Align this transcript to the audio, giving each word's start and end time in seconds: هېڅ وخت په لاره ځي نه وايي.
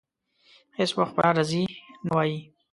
هېڅ 0.77 0.91
وخت 0.99 1.13
په 1.15 1.21
لاره 1.23 1.43
ځي 1.49 1.61
نه 2.05 2.11
وايي. 2.15 2.39